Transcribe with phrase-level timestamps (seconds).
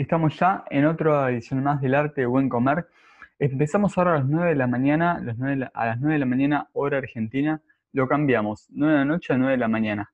[0.00, 2.86] Estamos ya en otra edición más del arte de buen comer.
[3.38, 6.96] Empezamos ahora a las 9 de la mañana, a las 9 de la mañana, hora
[6.96, 7.60] argentina.
[7.92, 10.10] Lo cambiamos, 9 de la noche a 9 de la mañana,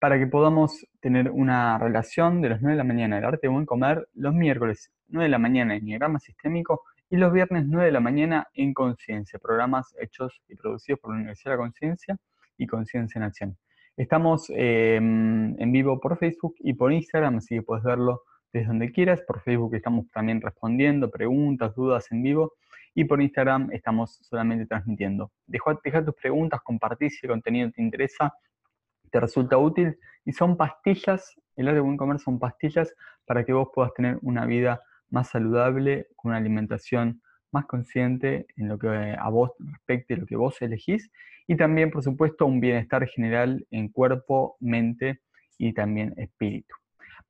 [0.00, 3.52] para que podamos tener una relación de las 9 de la mañana del arte de
[3.52, 7.86] buen comer, los miércoles 9 de la mañana en diagrama sistémico y los viernes 9
[7.86, 12.16] de la mañana en Conciencia, programas hechos y producidos por la Universidad de la Conciencia
[12.58, 13.56] y Conciencia en Acción.
[13.96, 18.92] Estamos em, en vivo por Facebook y por Instagram, así que puedes verlo desde donde
[18.92, 19.22] quieras.
[19.22, 22.54] Por Facebook estamos también respondiendo preguntas, dudas en vivo.
[22.94, 25.30] Y por Instagram estamos solamente transmitiendo.
[25.46, 28.34] Deja, tus preguntas, compartí si el contenido te interesa,
[29.10, 29.96] te resulta útil.
[30.24, 34.18] Y son pastillas, el arte de buen comer son pastillas para que vos puedas tener
[34.22, 40.16] una vida más saludable, con una alimentación más consciente en lo que a vos respecte,
[40.16, 41.10] lo que vos elegís,
[41.46, 45.20] y también, por supuesto, un bienestar general en cuerpo, mente
[45.58, 46.76] y también espíritu.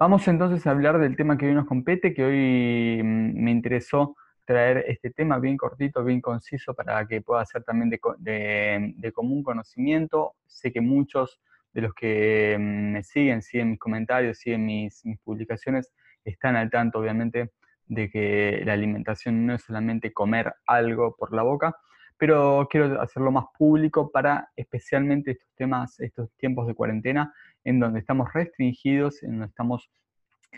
[0.01, 4.17] Vamos entonces a hablar del tema que hoy nos compete, que hoy mm, me interesó
[4.47, 10.37] traer este tema bien cortito, bien conciso, para que pueda ser también de, común conocimiento.
[10.47, 11.39] Sé que muchos
[11.75, 15.93] de los que mm, me siguen, siguen mis comentarios, siguen mis, mis publicaciones,
[16.25, 17.51] están al tanto, obviamente,
[17.85, 21.77] de que la alimentación no es solamente comer algo por la boca,
[22.17, 28.01] pero quiero hacerlo más público para especialmente estos temas, estos tiempos de cuarentena, en donde
[28.01, 29.91] estamos restringidos, en donde estamos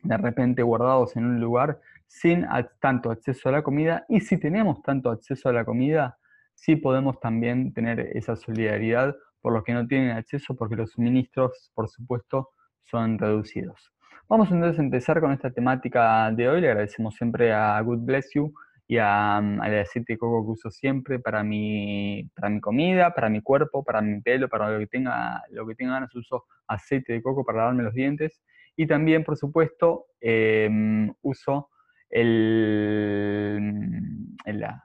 [0.03, 2.47] de repente guardados en un lugar sin
[2.81, 6.19] tanto acceso a la comida y si tenemos tanto acceso a la comida,
[6.55, 11.71] sí podemos también tener esa solidaridad por los que no tienen acceso porque los suministros,
[11.75, 12.51] por supuesto,
[12.85, 13.93] son reducidos.
[14.29, 16.61] Vamos entonces a empezar con esta temática de hoy.
[16.61, 18.53] Le agradecemos siempre a Good Bless You
[18.87, 23.29] y a, al aceite de coco que uso siempre para mi, para mi comida, para
[23.29, 27.13] mi cuerpo, para mi pelo, para lo que tenga, lo que tenga ganas, uso aceite
[27.13, 28.43] de coco para lavarme los dientes.
[28.77, 31.71] Y también, por supuesto, em, uso
[32.11, 33.59] el,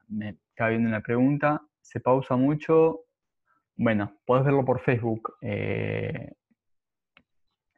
[0.07, 3.01] me estaba viendo una pregunta, se pausa mucho.
[3.75, 5.35] Bueno, podés verlo por Facebook.
[5.41, 6.31] Eh,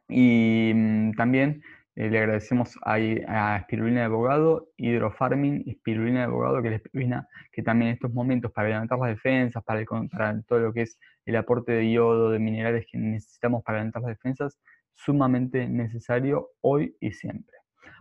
[0.08, 6.62] y mm, también eh, le agradecemos a, a, espirulina de abogado, hidrofarming, espirulina de abogado,
[6.62, 10.60] que es la que también en estos momentos para levantar las defensas, para, para todo
[10.60, 14.58] lo que es el aporte de yodo, de minerales que necesitamos para levantar las defensas,
[14.94, 17.56] sumamente necesario hoy y siempre.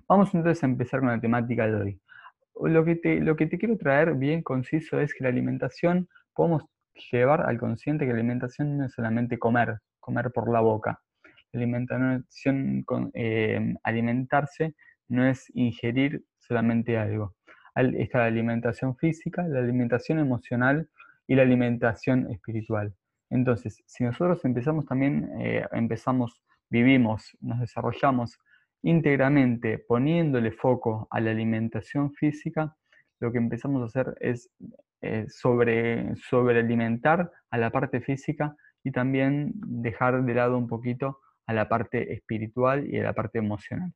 [0.07, 2.01] Vamos entonces a empezar con la temática de hoy.
[2.61, 6.63] Lo que te, lo que te quiero traer bien conciso es que la alimentación, podemos
[7.11, 10.99] llevar al consciente que la alimentación no es solamente comer, comer por la boca
[11.53, 14.75] alimentación con, eh, alimentarse
[15.07, 17.35] no es ingerir solamente algo.
[17.75, 20.89] Está la alimentación física, la alimentación emocional
[21.27, 22.93] y la alimentación espiritual.
[23.29, 28.39] Entonces, si nosotros empezamos también, eh, empezamos, vivimos, nos desarrollamos
[28.81, 32.75] íntegramente poniéndole foco a la alimentación física,
[33.19, 34.49] lo que empezamos a hacer es
[35.01, 41.19] eh, sobre, sobre alimentar a la parte física y también dejar de lado un poquito
[41.49, 43.91] a la parte espiritual y a la parte emocional.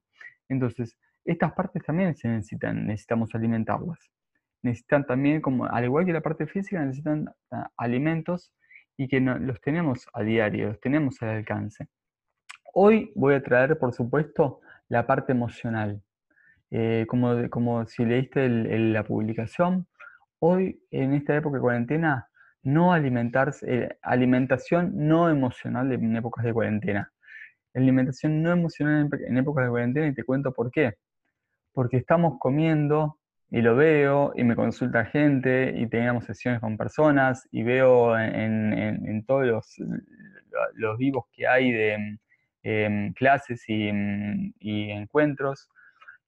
[0.50, 4.00] Entonces, estas partes también se necesitan, necesitamos alimentarlas.
[4.64, 8.52] Necesitan también, como, al igual que la parte física, necesitan ah, alimentos
[8.98, 11.90] y que los tenemos a diario, los tenemos al alcance.
[12.74, 16.02] Hoy voy a traer, por supuesto, la parte emocional.
[16.72, 19.86] Eh, como, como si leíste la publicación,
[20.40, 22.30] hoy en esta época de cuarentena,
[22.64, 27.13] no alimentarse, eh, alimentación no emocional en épocas de cuarentena
[27.74, 30.94] alimentación no emocional en, épocas de cuarentena y te cuento por qué.
[31.74, 33.18] Porque estamos comiendo
[33.50, 39.24] y lo veo y me consulta gente y teníamos sesiones con personas y veo en,
[39.26, 39.46] todos
[40.76, 42.18] los, vivos que hay de
[42.64, 43.90] em, clases y,
[44.60, 45.70] y, encuentros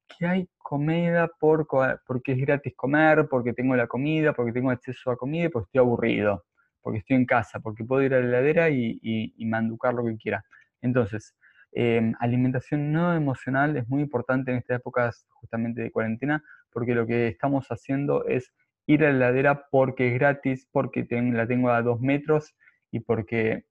[0.07, 1.67] que hay comida por,
[2.05, 5.65] porque es gratis comer, porque tengo la comida, porque tengo acceso a comida y porque
[5.67, 6.45] estoy aburrido,
[6.81, 10.45] porque estoy en casa, porque puedo ir a la heladera y manducar lo que quiera.
[10.85, 11.35] Entonces,
[11.71, 17.05] em, alimentación no emocional es muy importante en estas épocas justamente de cuarentena, porque lo
[17.07, 18.53] que estamos haciendo es
[18.85, 22.55] ir a la heladera porque es gratis, porque la tengo a dos metros
[22.91, 23.65] y porque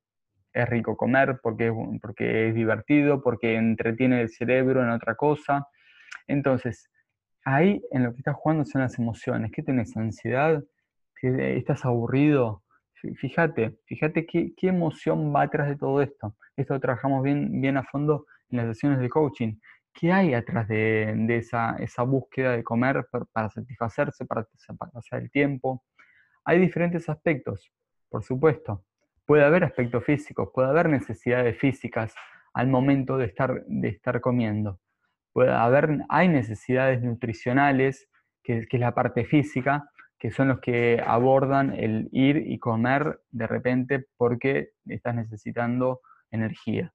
[0.53, 1.73] es rico comer, porque,
[2.03, 5.69] porque es divertido, porque entretiene el cerebro en otra cosa.
[6.27, 6.91] Entonces,
[7.45, 9.53] ahí en lo que estás jugando son las emociones.
[9.53, 9.97] ¿Qué tenés?
[9.97, 10.65] ¿Ansiedad?
[11.23, 12.64] ¿Estás aburrido?
[13.17, 17.77] Fíjate, fíjate qué, qué emoción va atrás de todo esto esto lo trabajamos bien, bien
[17.77, 19.57] a fondo en las sesiones de coaching.
[19.93, 24.47] ¿Qué hay atrás de, esa, esa, búsqueda de comer para, satisfacerse, para,
[24.93, 25.85] pasar el tiempo?
[26.45, 27.73] Hay diferentes aspectos,
[28.09, 28.85] por supuesto.
[29.25, 32.15] Puede haber aspectos físicos, puede haber necesidades físicas
[32.53, 34.81] al momento de estar, de estar comiendo.
[35.33, 38.09] puede haber, hay necesidades nutricionales,
[38.43, 39.89] que, que es la parte física,
[40.19, 46.01] que son los que abordan el ir y comer de repente porque estás necesitando
[46.31, 46.93] energía.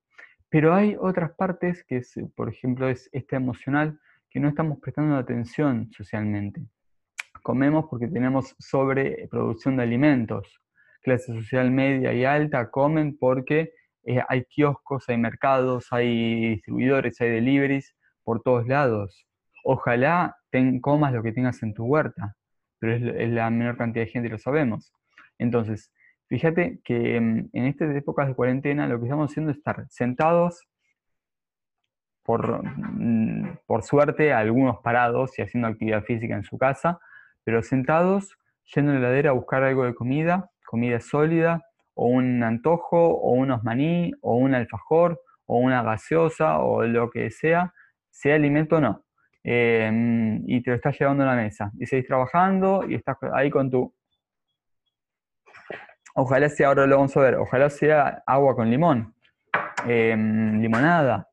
[0.49, 2.01] Pero hay otras partes que,
[2.35, 3.99] por ejemplo, es esta emocional,
[4.29, 6.61] que no estamos prestando atención socialmente.
[7.43, 10.59] Comemos porque tenemos sobreproducción de alimentos.
[11.01, 13.73] Clase social media y alta comen porque
[14.03, 19.27] eh, hay kioscos, hay mercados, hay distribuidores, hay deliveries por todos lados.
[19.63, 22.35] Ojalá ten, comas lo que tengas en tu huerta,
[22.79, 24.93] pero es, la menor cantidad de gente, lo sabemos.
[25.37, 25.91] Entonces,
[26.27, 30.65] fíjate que mm, en estas épocas de cuarentena lo que estamos haciendo es estar sentados,
[32.23, 36.99] por, mm, por suerte, algunos parados y haciendo actividad física en su casa,
[37.43, 38.37] pero sentados,
[38.75, 41.63] yendo a la heladera a buscar algo de comida, comida sólida,
[41.95, 47.31] o un antojo, o unos maní, o un alfajor, o una gaseosa, o lo que
[47.31, 47.73] sea,
[48.11, 49.03] sea alimento o no.
[49.43, 51.71] Em, y te lo estás llevando a la mesa.
[51.79, 53.93] Y seguís trabajando y estás ahí con tu...
[56.15, 59.13] Ojalá sea, ahora lo vamos a ver, ojalá sea agua con limón,
[59.85, 61.27] em, limonada.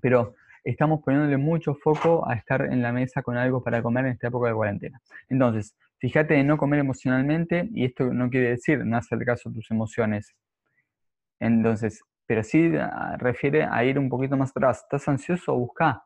[0.00, 0.34] Pero
[0.64, 4.28] estamos poniéndole mucho foco a estar en la mesa con algo para comer en esta
[4.28, 5.00] época de cuarentena.
[5.28, 9.52] Entonces, fíjate en no comer emocionalmente, y esto no quiere decir no hacer caso a
[9.52, 10.34] tus emociones.
[11.40, 14.82] Entonces, pero sí ah, refiere a ir un poquito más atrás.
[14.82, 15.54] ¿Estás ansioso?
[15.54, 16.05] Busca.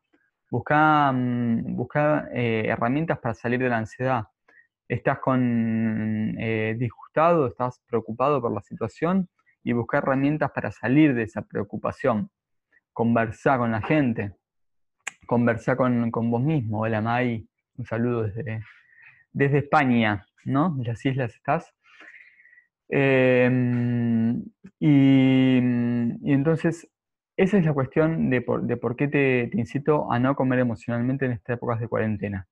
[0.51, 4.25] Busca, mm, busca eh, herramientas para salir de la ansiedad.
[4.89, 7.47] ¿Estás con, eh, disgustado?
[7.47, 9.29] ¿Estás preocupado por la situación?
[9.63, 12.31] Y busca herramientas para salir de esa preocupación.
[12.93, 14.35] Conversar con la gente.
[15.27, 16.81] Conversar con, con vos mismo.
[16.81, 17.47] Hola May,
[17.77, 18.65] un saludo desde,
[19.33, 20.77] desde España, ¿no?
[20.85, 21.73] Las islas estás.
[22.93, 24.43] Em,
[24.81, 25.59] y,
[26.25, 26.89] entonces,
[27.43, 30.59] esa es la cuestión de por, de por qué te, te, incito a no comer
[30.59, 32.47] emocionalmente en estas épocas de cuarentena.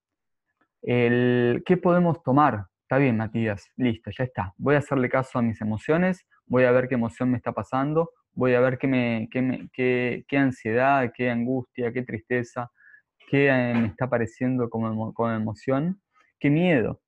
[0.81, 2.64] El, ¿Qué podemos tomar?
[2.82, 4.55] Está bien, Matías, listo, ya está.
[4.56, 8.12] Voy a hacerle caso a mis emociones, voy a ver qué emoción me está pasando,
[8.32, 12.70] voy a ver qué, me, qué, qué, qué ansiedad, qué angustia, qué tristeza,
[13.29, 16.00] qué me está apareciendo como, emoción,
[16.40, 17.02] qué miedo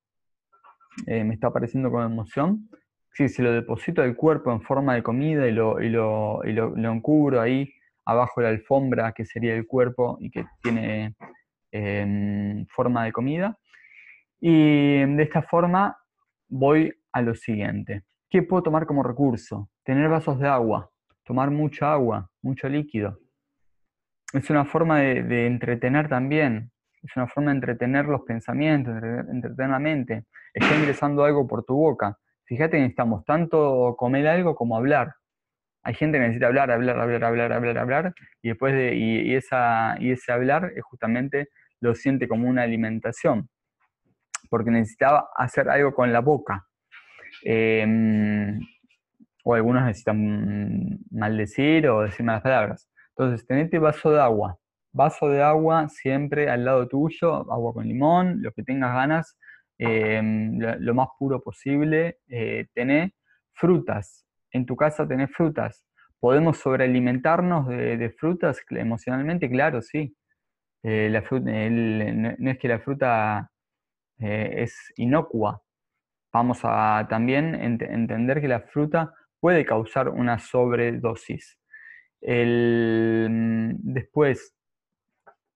[1.07, 2.69] me está apareciendo como emoción
[3.13, 6.53] si se lo deposito al cuerpo en forma de comida y lo, y lo, y
[6.53, 7.73] lo, encubro ahí
[8.05, 11.15] abajo de la alfombra que sería el cuerpo y que tiene
[11.73, 13.59] em, forma de comida.
[14.41, 15.97] Y de esta forma
[16.49, 18.05] voy a lo siguiente.
[18.29, 19.69] ¿Qué puedo tomar como recurso?
[19.85, 20.91] Tener vasos de agua,
[21.25, 23.19] tomar mucha agua, mucho líquido.
[24.33, 26.71] Es una forma de, de entretener también,
[27.03, 30.25] es una forma de entretener los pensamientos, entretener la mente.
[30.55, 32.17] Está ingresando algo por tu boca
[32.51, 35.15] Fíjate que necesitamos tanto comer algo como hablar.
[35.85, 40.33] Hay gente que necesita hablar, hablar, hablar, hablar, hablar, hablar, y después de, y, ese
[40.33, 43.49] hablar es justamente lo siente como una alimentación,
[44.51, 46.67] porque necesitaba hacer algo con la boca.
[47.45, 48.59] Em,
[49.45, 52.91] o algunos necesitan maldecir o decir malas palabras.
[53.11, 54.59] Entonces, tenete vaso de agua.
[54.93, 59.39] Vaso de agua siempre al lado tuyo, agua con limón, lo que tengas ganas,
[59.83, 63.15] Em, lo, más puro posible, eh, tener
[63.55, 64.27] frutas.
[64.53, 65.87] En tu casa tenés frutas.
[66.19, 69.49] ¿Podemos sobrealimentarnos de, frutas emocionalmente?
[69.49, 70.15] Claro, sí.
[70.83, 73.51] Eh, la fruta, no es que la fruta
[74.19, 75.63] eh, es inocua.
[76.31, 81.59] Vamos a también entender que la fruta puede causar una sobredosis.
[82.21, 84.55] El, después,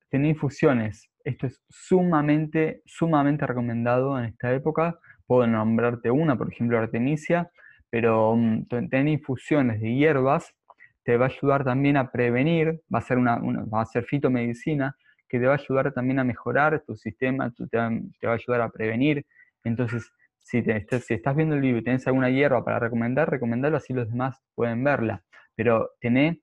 [0.09, 1.11] tener infusiones.
[1.25, 4.99] Esto es sumamente, sumamente recomendado en esta época.
[5.27, 7.51] Puedo nombrarte una, por ejemplo, Artemisia,
[7.89, 10.55] pero mm, tener infusiones de hierbas
[11.03, 14.97] te va a ayudar también a prevenir, va a ser, una, va a ser fitomedicina,
[15.29, 18.71] que te va a ayudar también a mejorar tu sistema, te, va, a ayudar a
[18.71, 19.25] prevenir.
[19.65, 23.77] Entonces, si, te, si estás viendo el libro y tienes alguna hierba para recomendar, recomendarlo
[23.77, 25.23] así los demás pueden verla.
[25.57, 26.41] Pero tené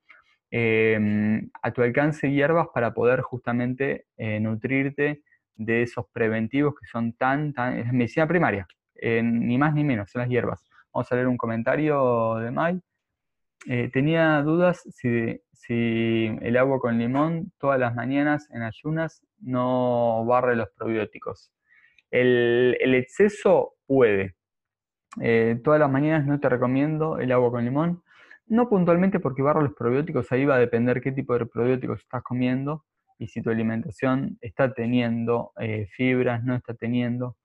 [0.53, 5.23] Em, a tu alcance hierbas para poder justamente eh, nutrirte
[5.55, 8.67] de esos preventivos que son tan, tan, es medicina primaria,
[9.01, 10.63] ni más ni menos, son las hierbas.
[10.93, 12.81] Vamos a leer un comentario de May.
[13.67, 20.25] Eh, tenía dudas si, si, el agua con limón todas las mañanas en ayunas no
[20.25, 21.51] barre los probióticos.
[22.09, 24.35] El, el exceso puede.
[25.21, 28.03] Eh, todas las mañanas no te recomiendo el agua con limón.
[28.51, 32.21] No puntualmente porque barro los probióticos, ahí va a depender qué tipo de probióticos estás
[32.21, 32.83] comiendo
[33.17, 37.37] y si tu alimentación está teniendo eh, fibras, no está teniendo,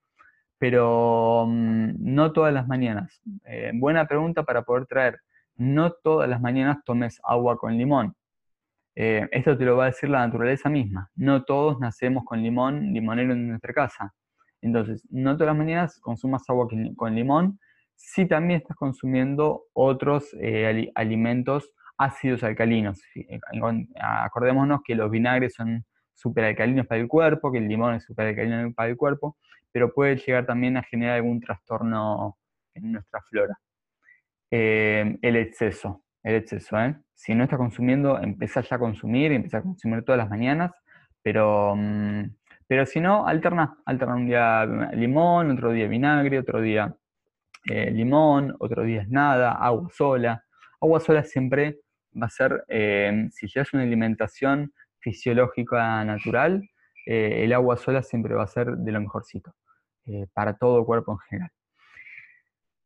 [0.57, 3.21] pero mm, no todas las mañanas.
[3.45, 5.21] Eh, buena pregunta para poder traer.
[5.55, 8.13] No todas las mañanas tomes agua con limón.
[8.93, 11.09] Eh, esto te lo va a decir la naturaleza misma.
[11.15, 14.13] No todos nacemos con limón, limonero en nuestra casa.
[14.61, 17.61] Entonces, no todas las mañanas consumas agua con limón
[17.97, 23.01] si también estás consumiendo otros eh, alimentos ácidos alcalinos.
[23.15, 23.39] Eh,
[23.99, 28.89] acordémonos que los vinagres son superalcalinos para el cuerpo, que el limón es superalcalino para
[28.89, 29.37] el cuerpo,
[29.71, 32.37] pero puede llegar también a generar algún trastorno
[32.75, 33.59] en nuestra flora.
[34.51, 36.77] Eh, el exceso, el exceso.
[37.13, 40.71] Si no estás consumiendo, empieza ya a consumir, empieza a consumir todas las mañanas,
[41.21, 42.23] pero, mm,
[42.67, 46.95] pero si no, alterna, alterna un día limón, otro día vinagre, otro día
[47.69, 50.43] eh, limón, otro día es nada, agua sola.
[50.81, 51.79] Agua sola siempre
[52.19, 56.69] va a ser, eh, si llevas una alimentación fisiológica natural,
[57.05, 59.53] eh, el agua sola siempre va a ser de lo mejorcito,
[60.33, 61.51] para todo el cuerpo en general.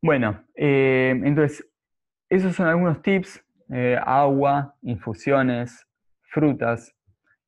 [0.01, 1.63] Bueno, entonces,
[2.29, 3.43] esos son algunos tips,
[4.03, 5.88] agua, infusiones,
[6.23, 6.95] frutas,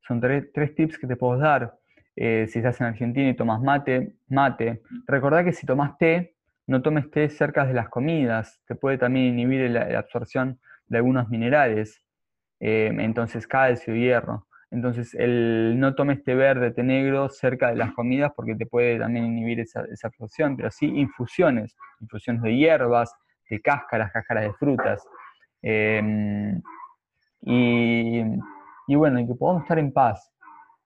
[0.02, 1.74] son tres, tips que te puedo dar.
[2.16, 4.84] si estás en Argentina y tomas mate, mate.
[5.08, 6.33] Recordá que si tomas té,
[6.68, 11.30] no tomes té cerca de las comidas, te puede también inhibir la, absorción de algunos
[11.30, 12.02] minerales,
[12.60, 14.48] em, entonces calcio, hierro.
[14.72, 18.98] Entonces, el no tomes té verde, té negro cerca de las comidas porque te puede
[19.00, 23.14] también inhibir esa, absorción, pero sí infusiones, infusiones de hierbas,
[23.50, 25.04] de cáscaras, cáscaras de frutas.
[25.62, 26.62] Em,
[27.42, 28.22] y,
[28.88, 30.32] y, bueno, y que podamos estar en paz,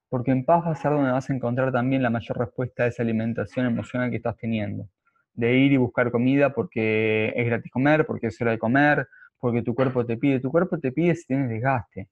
[0.09, 2.87] porque en paz va a ser donde vas a encontrar también la mayor respuesta a
[2.87, 4.89] esa alimentación emocional que estás teniendo
[5.37, 9.07] de ir y buscar comida porque es gratis comer, porque es hora de comer,
[9.39, 10.39] porque tu cuerpo te pide.
[10.39, 12.09] Tu cuerpo te pide si tienes desgaste.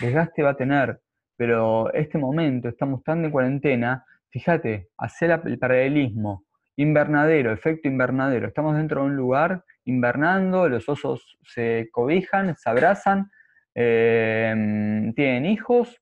[0.00, 1.00] Desgaste va a tener,
[1.36, 6.44] pero este momento, estamos tan de cuarentena, fíjate, hacer el paralelismo,
[6.76, 8.46] invernadero, efecto invernadero.
[8.46, 13.28] Estamos dentro de un lugar invernando, los osos se cobijan, se abrazan,
[13.74, 16.00] em, tienen hijos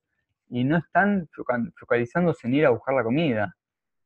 [0.49, 1.27] y no están
[1.75, 3.55] focalizándose en ir a buscar la comida.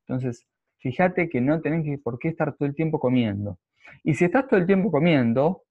[0.07, 0.47] Entonces,
[0.81, 3.59] fíjate que no tenés por qué estar todo el tiempo comiendo.
[4.03, 5.63] Y si estás todo el tiempo comiendo,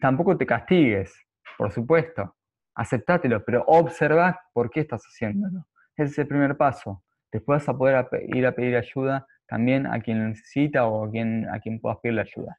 [0.00, 1.14] tampoco te castigues,
[1.56, 2.34] por supuesto.
[2.74, 5.66] Aceptátelo, pero observa por qué estás haciéndolo.
[5.96, 7.02] Ese es el primer paso.
[7.30, 11.10] Después vas a poder ir a pedir ayuda también a quien lo necesita o a
[11.10, 12.58] quien, a quien puedas pedirle ayuda.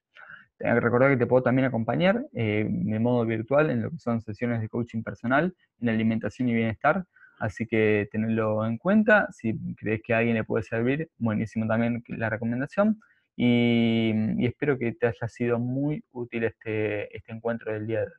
[0.59, 4.61] Recordar que te puedo también acompañar eh, de modo virtual en lo que son sesiones
[4.61, 7.05] de coaching personal en alimentación y bienestar.
[7.41, 9.27] Así que tenerlo en cuenta.
[9.31, 12.99] Si crees que a alguien le puede servir, buenísimo también la recomendación.
[13.35, 18.11] Y, espero que te haya sido muy útil este, este encuentro del día de hoy.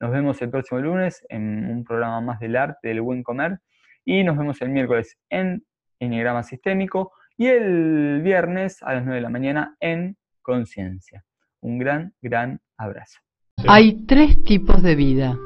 [0.00, 3.58] Nos vemos el próximo lunes en un programa más del arte del buen comer.
[4.02, 5.62] Y nos vemos el miércoles en
[6.00, 11.22] Enneagrama Sistémico y el viernes a las 9 de la mañana en Conciencia.
[11.60, 13.20] Un gran, gran abrazo.
[13.68, 15.36] Hay tres tipos de vida.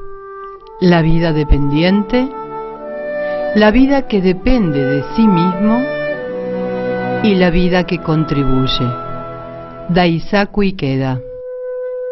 [0.80, 2.28] La vida dependiente,
[3.54, 5.82] la vida que depende de sí mismo
[7.22, 8.86] y la vida que contribuye.
[9.88, 11.20] Daisaku Ikeda